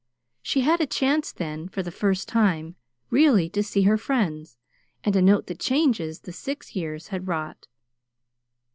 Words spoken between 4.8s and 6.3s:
and to note the changes